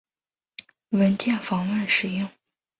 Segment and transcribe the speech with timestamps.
[0.89, 2.27] 文件访问使用。